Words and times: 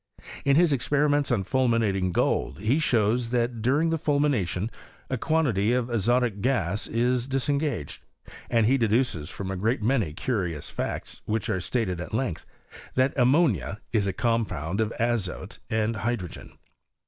In 0.45 0.55
his 0.55 0.73
experiments 0.73 1.29
on 1.29 1.43
fulminating 1.43 2.11
gold 2.11 2.57
he 2.57 2.79
shows, 2.79 3.29
that 3.29 3.61
during 3.61 3.91
the 3.91 3.99
fulmination 3.99 4.71
a 5.11 5.17
quantity 5.19 5.73
of 5.73 5.91
azotic 5.91 6.41
gas 6.41 6.87
is 6.87 7.27
disengaged; 7.27 8.01
and 8.49 8.65
he 8.65 8.79
deduces 8.79 9.29
from 9.29 9.51
a 9.51 9.55
great 9.55 9.83
many 9.83 10.11
curious 10.13 10.71
facts, 10.71 11.21
which 11.25 11.51
are 11.51 11.59
stated 11.61 12.01
at 12.01 12.15
length, 12.15 12.47
that 12.95 13.15
am 13.15 13.29
monia 13.29 13.79
is 13.93 14.07
a 14.07 14.11
compound 14.13 14.81
of 14.81 14.91
azote 14.99 15.59
and 15.69 15.97
hydrogen. 15.97 16.53